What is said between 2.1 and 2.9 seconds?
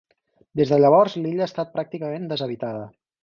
deshabitada.